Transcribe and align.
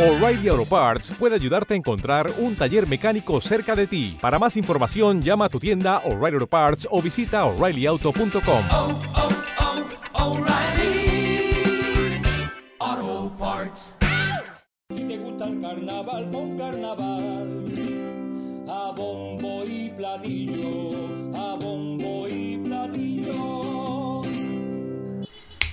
O'Reilly 0.00 0.48
Auto 0.48 0.64
Parts 0.64 1.10
puede 1.18 1.34
ayudarte 1.34 1.74
a 1.74 1.76
encontrar 1.76 2.32
un 2.38 2.56
taller 2.56 2.88
mecánico 2.88 3.38
cerca 3.42 3.76
de 3.76 3.86
ti. 3.86 4.16
Para 4.18 4.38
más 4.38 4.56
información, 4.56 5.20
llama 5.20 5.44
a 5.44 5.48
tu 5.50 5.60
tienda 5.60 5.98
O'Reilly 6.06 6.36
Auto 6.36 6.46
Parts 6.46 6.88
o 6.90 7.02
visita 7.02 7.44
oreillyauto.com. 7.44 8.64
Oh, 8.70 9.00
oh, 9.14 9.28
oh, 10.14 10.36
si 14.88 15.04
te 15.06 15.18
gusta 15.18 15.44
el 15.44 15.60
carnaval, 15.60 16.30
pon 16.30 16.56
carnaval. 16.56 17.64
A 18.70 18.94
bombo 18.96 19.64
y 19.66 19.90
platillo, 19.90 20.88
a 21.36 21.56
bombo 21.56 22.26
y 22.26 22.56
platillo. 22.64 24.20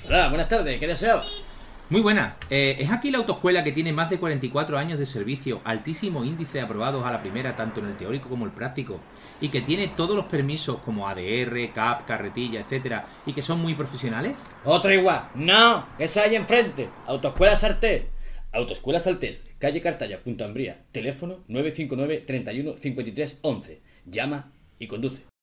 Hola, 0.06 0.28
buenas 0.28 0.50
tardes, 0.50 0.78
¿qué 0.82 0.88
deseas? 0.88 1.47
Muy 1.90 2.02
buena. 2.02 2.36
Eh, 2.50 2.76
¿Es 2.80 2.92
aquí 2.92 3.12
la 3.12 3.20
autoescuela 3.20 3.64
que 3.64 3.72
tiene 3.72 3.94
más 3.94 4.10
de 4.10 4.20
44 4.20 4.78
años 4.78 5.00
de 5.00 5.06
servicio, 5.06 5.62
altísimo 5.64 6.26
índice 6.26 6.58
de 6.58 6.66
aprobados 6.66 7.06
a 7.06 7.12
la 7.12 7.22
primera, 7.22 7.56
tanto 7.56 7.80
en 7.80 7.86
el 7.86 7.96
teórico 7.96 8.28
como 8.28 8.44
el 8.44 8.52
práctico, 8.52 9.00
y 9.40 9.48
que 9.48 9.62
tiene 9.62 9.88
todos 9.88 10.14
los 10.14 10.26
permisos 10.26 10.80
como 10.80 11.08
ADR, 11.08 11.72
CAP, 11.74 12.06
carretilla, 12.06 12.60
etcétera, 12.60 13.06
y 13.26 13.32
que 13.32 13.42
son 13.42 13.62
muy 13.62 13.74
profesionales? 13.74 14.46
Otra 14.66 14.94
igual. 14.94 15.30
No, 15.34 15.86
esa 15.98 16.24
hay 16.24 16.36
enfrente. 16.36 16.90
Autoescuela 17.06 17.56
Sarté. 17.56 18.10
Autoescuela 18.52 19.00
Saltés, 19.00 19.46
calle 19.58 19.82
Cartaya, 19.82 20.20
Punta 20.22 20.44
Ambría, 20.44 20.84
teléfono 20.92 21.40
959 21.48 22.24
31 22.26 22.78
53 22.78 23.40
11. 23.42 23.82
Llama 24.06 24.52
y 24.78 24.88
conduce. 24.88 25.37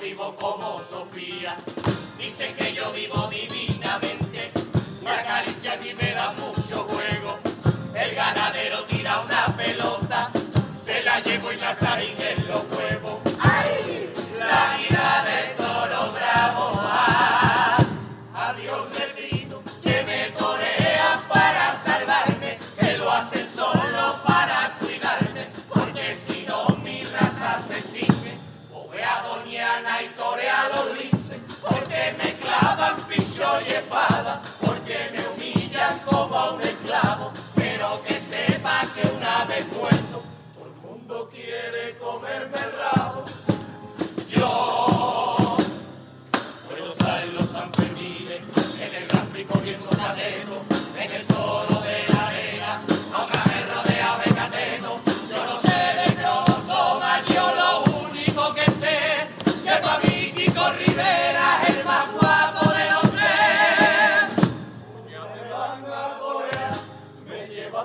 vivo 0.00 0.34
como 0.36 0.80
Sofía. 0.82 1.56
Dice 2.18 2.54
que 2.56 2.74
yo 2.74 2.90
vivo 2.92 3.28
divinamente. 3.28 4.50
Una 5.02 5.22
caricia 5.22 5.74
aquí 5.74 5.92
me 5.94 6.12
da 6.12 6.32
mucho 6.32 6.84
juego. 6.84 7.38
El 7.94 8.14
ganadero 8.14 8.84
tira 8.84 9.20
una 9.20 9.46
pelota, 9.56 10.30
se 10.74 11.02
la 11.02 11.20
llevo 11.20 11.52
y 11.52 11.56
la 11.56 11.74
sarinera. 11.74 12.39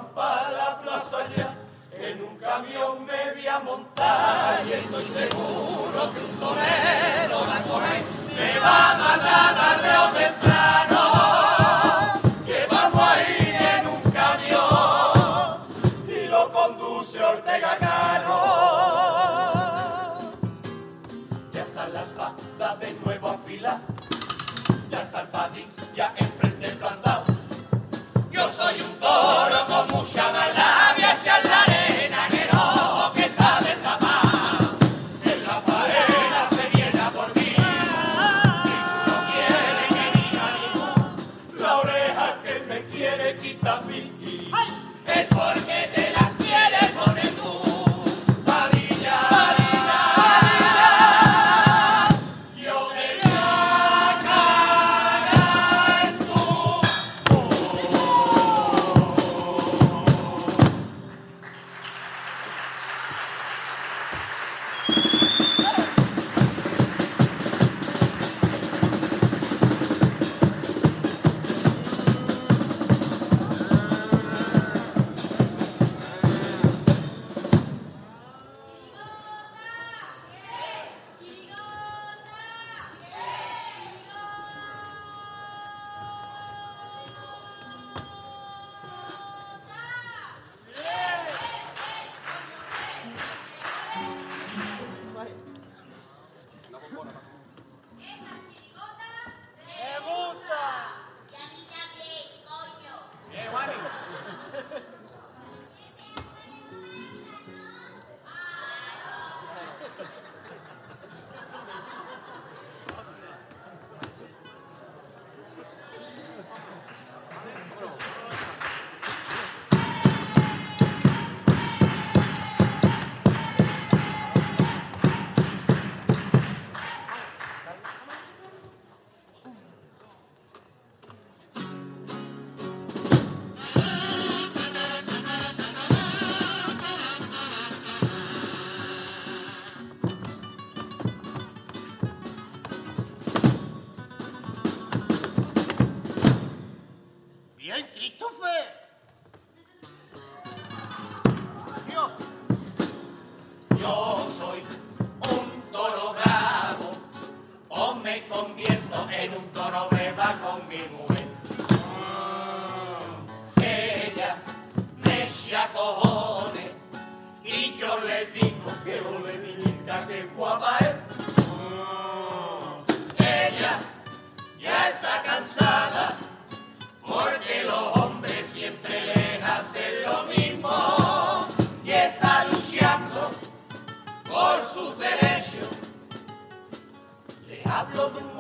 para 0.03 0.51
la 0.51 0.79
plaza 0.79 1.17
ya. 1.35 1.53
En 1.97 2.21
un 2.21 2.37
camión 2.37 3.05
media 3.05 3.59
montaña, 3.59 4.65
y 4.67 4.73
estoy 4.73 5.05
seguro 5.05 6.11
que 6.13 6.19
un 6.19 6.39
torero 6.39 7.45
la 7.47 7.61
coge, 7.63 8.03
me 8.35 8.59
va 8.59 8.91
a 8.91 8.97
matar. 8.97 9.54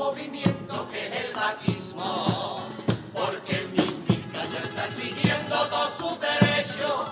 movimiento 0.05 0.87
que 0.91 1.07
es 1.07 1.25
el 1.25 1.33
vaquismo, 1.33 2.63
porque 3.11 3.67
mi 3.73 3.83
mintica 3.83 4.39
ya 4.53 4.59
está 4.59 4.87
siguiendo 4.87 5.55
todos 5.67 5.93
sus 5.95 6.19
derechos, 6.19 7.11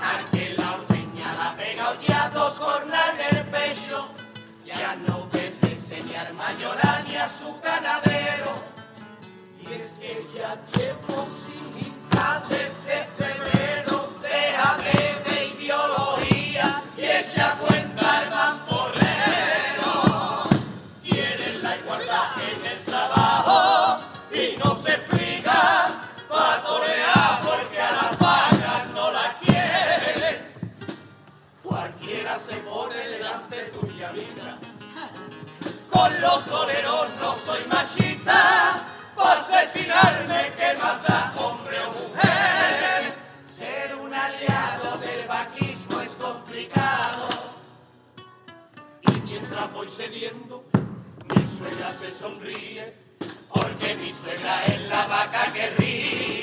al 0.00 0.30
que 0.30 0.54
la 0.56 0.76
ordeña 0.76 1.34
la 1.34 1.56
pega 1.56 1.98
ya 2.06 2.30
dos 2.32 2.58
jornadas 2.60 3.18
del 3.18 3.44
pecho, 3.46 4.06
ya 4.64 4.94
no 5.04 5.26
debe 5.32 5.74
señar 5.74 6.32
mayorani 6.34 7.16
a 7.16 7.28
su 7.28 7.60
ganadero, 7.60 8.52
y 9.60 9.72
es 9.72 9.90
que 9.98 10.24
ya 10.36 10.54
tiempo 10.76 11.26
sin 11.42 11.71
con 36.02 36.20
los 36.20 36.44
toreros 36.46 37.08
no 37.20 37.36
soy 37.46 37.64
machista, 37.66 38.82
para 39.14 39.40
asesinarme 39.40 40.52
que 40.58 40.76
más 40.76 41.00
da 41.04 41.32
hombre 41.36 41.78
o 41.78 41.92
mujer. 41.92 43.14
Ser 43.48 43.94
un 43.94 44.12
aliado 44.12 44.98
del 44.98 45.28
vaquismo 45.28 46.00
es 46.00 46.10
complicado. 46.12 47.28
Y 49.02 49.12
mientras 49.20 49.72
voy 49.72 49.86
cediendo, 49.86 50.64
mi 51.36 51.46
suegra 51.46 51.92
se 51.92 52.10
sonríe, 52.10 52.96
porque 53.54 53.94
mi 53.94 54.12
suegra 54.12 54.66
es 54.66 54.80
la 54.88 55.06
vaca 55.06 55.46
que 55.52 55.70
ríe. 55.78 56.41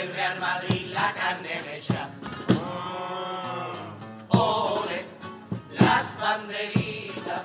del 0.00 0.14
Real 0.14 0.40
Madrid 0.40 0.86
la 0.92 1.12
carne 1.12 1.60
mecha. 1.66 2.08
Oh, 4.30 4.82
ole, 4.82 5.04
las 5.78 6.18
banderitas 6.18 7.42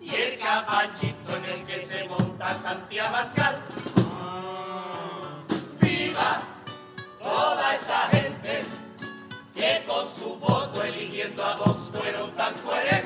y 0.00 0.14
el 0.14 0.38
caballito 0.38 1.36
en 1.36 1.44
el 1.46 1.66
que 1.66 1.80
se 1.80 2.08
monta 2.08 2.54
Santiago 2.54 3.12
Pascal. 3.12 3.62
Oh, 3.96 5.42
viva 5.80 6.42
toda 7.20 7.74
esa 7.74 8.08
gente 8.10 8.62
que 9.54 9.84
con 9.86 10.06
su 10.08 10.36
voto 10.38 10.84
eligiendo 10.84 11.44
a 11.44 11.56
Vox 11.56 11.90
fueron 11.92 12.30
tan 12.36 12.54
coherentes. 12.58 12.99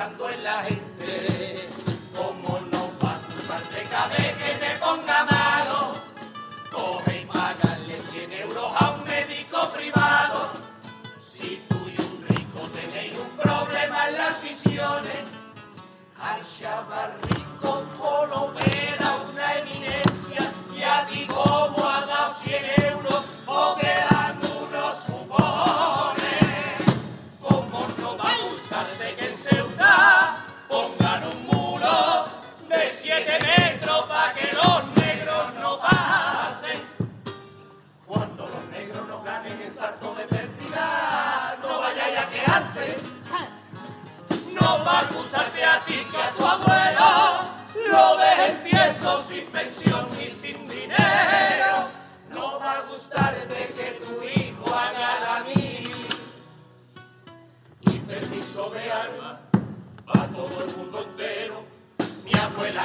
pensando 0.00 0.30
en 0.30 0.44
la 0.44 0.62
gente. 0.62 1.89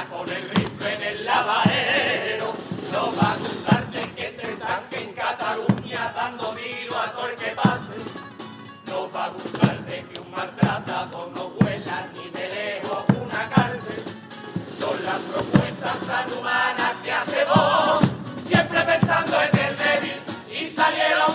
Con 0.04 0.28
el 0.28 0.50
rifle 0.50 0.94
en 0.94 1.02
el 1.02 1.24
lavadero. 1.24 2.52
No 2.92 3.12
va 3.16 3.32
a 3.32 3.36
gustarte 3.36 4.12
que 4.14 4.24
te 4.24 4.46
tanque 4.56 5.02
en 5.04 5.12
Cataluña 5.14 6.12
dando 6.14 6.54
tiro 6.54 6.98
a 6.98 7.12
todo 7.12 7.28
el 7.28 7.36
que 7.36 7.50
pase. 7.52 7.96
No 8.86 9.10
va 9.10 9.24
a 9.24 9.28
gustarte 9.30 10.06
que 10.12 10.20
un 10.20 10.30
maltratador 10.30 11.32
no 11.34 11.48
vuela 11.58 12.08
ni 12.12 12.28
de 12.30 12.48
lejos 12.48 13.04
una 13.08 13.48
cárcel. 13.48 14.02
Son 14.78 15.02
las 15.02 15.18
propuestas 15.18 15.98
tan 16.00 16.32
humanas 16.38 16.92
que 17.02 17.12
hace 17.12 17.44
vos, 17.46 18.04
siempre 18.46 18.80
pensando 18.82 19.36
en 19.40 19.58
el 19.58 19.78
débil 19.78 20.20
y 20.60 20.68
salieron 20.68 21.32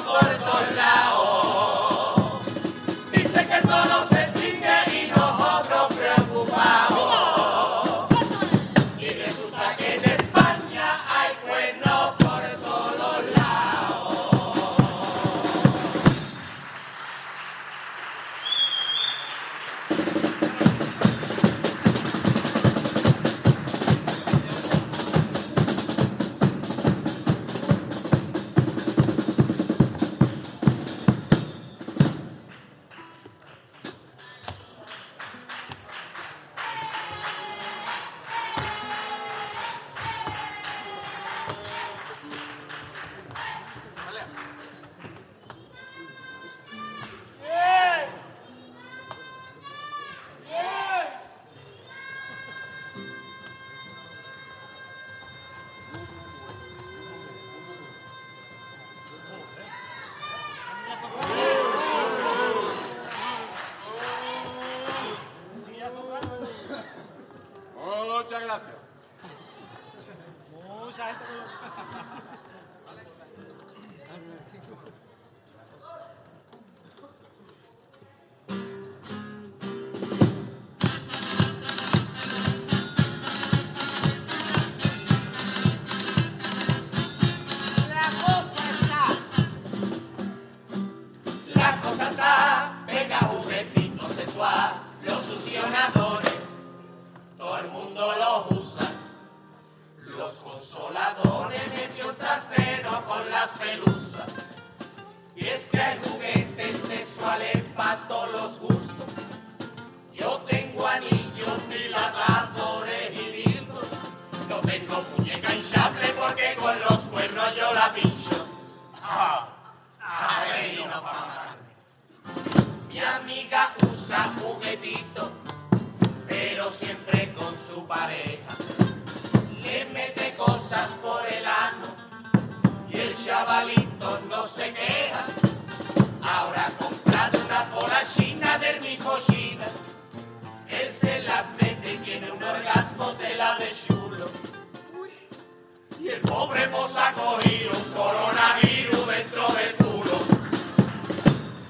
el 146.13 146.21
pobre 146.21 146.67
moza 146.67 147.13
cogido 147.13 147.71
un 147.71 147.93
coronavirus 147.93 149.07
dentro 149.07 149.47
del 149.53 149.75
culo. 149.75 150.17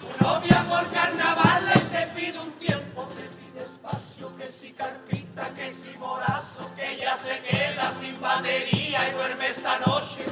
Tu 0.02 0.24
novia 0.24 0.66
por 0.68 0.88
carnaval 0.90 1.72
te 1.92 2.08
pide 2.16 2.40
un 2.40 2.52
tiempo, 2.54 3.08
te 3.16 3.24
pide 3.38 3.64
espacio, 3.64 4.36
que 4.38 4.52
si 4.52 4.72
carpita, 4.74 5.54
que 5.54 5.72
si 5.72 5.96
morazo, 5.98 6.72
que 6.76 6.98
ya 6.98 7.18
se 7.18 7.40
queda 7.42 7.92
sin 7.94 8.20
batería 8.20 9.10
y 9.10 9.12
duerme 9.14 9.48
esta 9.48 9.80
noche 9.80 10.26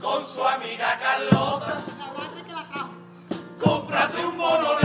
con 0.00 0.24
su 0.26 0.44
amiga 0.46 0.98
Carlota. 0.98 1.82
Cómprate 3.58 4.24
un 4.24 4.36
mono 4.36 4.81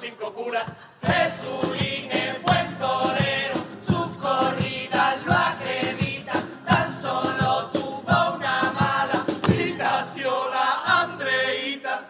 cinco 0.00 0.32
curas. 0.32 0.64
Jesulín 1.02 2.10
es 2.10 2.40
buen 2.42 2.78
torero, 2.78 3.56
sus 3.86 4.16
corridas 4.16 5.22
lo 5.26 5.32
acreditan, 5.32 6.42
tan 6.64 7.00
solo 7.02 7.66
tuvo 7.66 8.34
una 8.36 8.72
mala 8.72 9.24
y 9.48 9.72
nació 9.72 10.30
la 10.50 11.02
Andreita. 11.02 12.08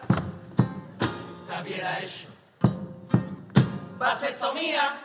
Hubiera 1.61 1.99
hecho 1.99 2.27
vasectomía. 3.97 5.01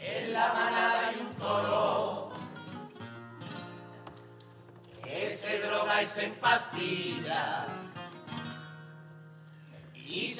En 0.00 0.32
la 0.32 0.52
manada 0.52 1.08
hay 1.08 1.16
un 1.20 1.34
toro 1.34 2.30
que 5.04 5.30
se 5.30 5.60
droga 5.60 6.02
y 6.02 6.06
se 6.06 6.24
empastilla 6.24 7.75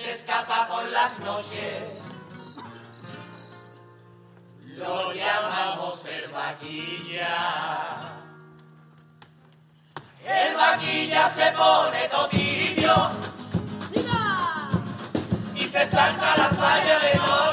se 0.06 0.12
escapa 0.12 0.68
por 0.68 0.88
las 0.90 1.18
noches. 1.18 1.82
Lo 4.62 5.12
llamamos 5.12 6.04
el 6.06 6.30
vaquilla. 6.30 8.14
El 10.24 10.56
vaquilla 10.56 11.28
se 11.30 11.50
pone 11.52 12.08
todillo 12.08 13.10
y 15.56 15.64
se 15.64 15.86
salta 15.86 16.36
las 16.36 16.56
vallas 16.56 17.02
de 17.02 17.14
noche. 17.18 17.45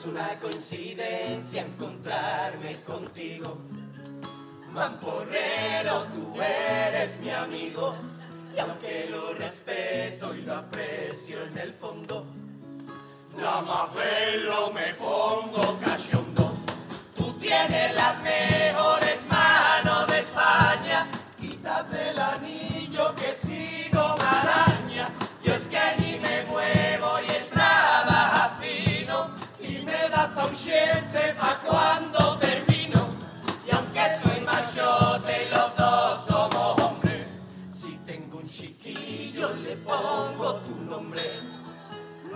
es 0.00 0.06
una 0.06 0.38
coincidencia 0.38 1.60
encontrarme 1.60 2.80
contigo. 2.84 3.58
Mamporrero, 4.72 6.04
tú 6.14 6.40
eres 6.40 7.20
mi 7.20 7.28
amigo, 7.28 7.94
y 8.56 8.60
aunque 8.60 9.08
lo 9.10 9.34
respeto 9.34 10.34
y 10.34 10.40
lo 10.42 10.56
aprecio 10.56 11.44
en 11.44 11.58
el 11.58 11.74
fondo, 11.74 12.24
la 13.38 13.60
mafelo 13.60 14.70
me 14.70 14.94
pongo 14.94 15.78
cachondo. 15.84 16.50
Tú 17.14 17.34
tienes 17.34 17.94
las 17.94 18.22
mejores. 18.22 19.09
Hasta 30.20 30.44
un 30.44 30.54
shit 30.54 31.10
sepa 31.10 31.58
cuando 31.64 32.36
termino, 32.36 33.00
y 33.66 33.74
aunque 33.74 34.02
soy 34.22 34.40
mayor 34.44 35.22
de 35.22 35.48
los 35.48 35.76
dos 35.76 36.26
somos 36.26 36.78
hombres, 36.78 37.26
si 37.72 37.92
tengo 38.04 38.36
un 38.36 38.46
chiquillo 38.46 39.48
le 39.54 39.76
pongo 39.76 40.56
tu 40.56 40.74
nombre. 40.84 41.22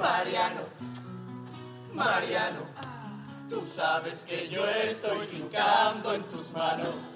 Mariano, 0.00 0.62
Mariano, 1.92 2.62
tú 3.50 3.62
sabes 3.66 4.22
que 4.22 4.48
yo 4.48 4.66
estoy 4.66 5.28
chingando 5.28 6.14
en 6.14 6.22
tus 6.24 6.52
manos. 6.52 7.13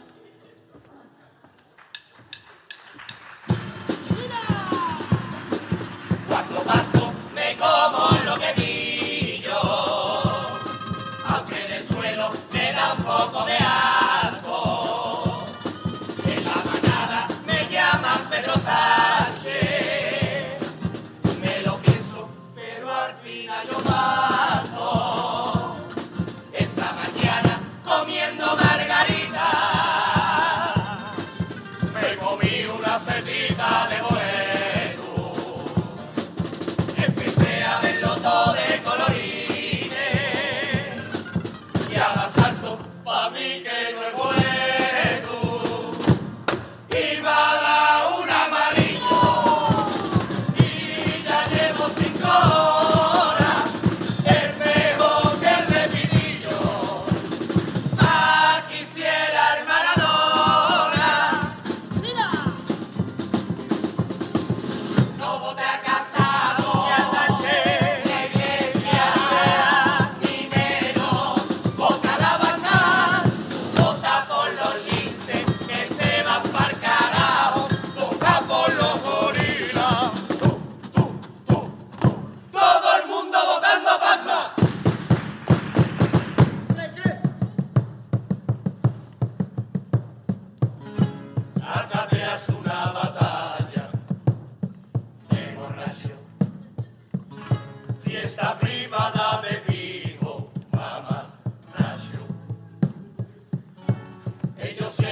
You'll 104.79 104.91
see. 104.91 105.08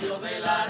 radio 0.00 0.18
de 0.18 0.40
la 0.40 0.69